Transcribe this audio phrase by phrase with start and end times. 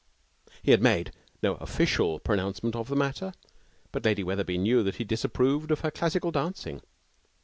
[0.63, 1.11] He had made
[1.43, 3.35] no official pronouncement of the matter,
[3.91, 6.81] but Lady Wetherby knew that he disapproved of her classical dancing.